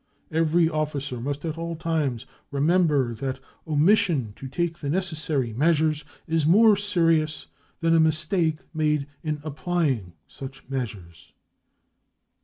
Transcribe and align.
Every 0.31 0.67
officer 0.67 1.19
must 1.21 1.45
at 1.45 1.59
all 1.59 1.75
times 1.75 2.25
remember 2.49 3.13
that 3.13 3.39
omission 3.67 4.33
to 4.37 4.47
take 4.47 4.79
the 4.79 4.89
necessary 4.89 5.53
measures 5.53 6.03
is 6.25 6.43
more 6.47 6.75
serious 6.75 7.45
than 7.81 7.95
a 7.95 7.99
mistake 7.99 8.57
made 8.73 9.05
in 9.21 9.39
applying 9.43 10.13
such 10.27 10.67
measures. 10.67 11.33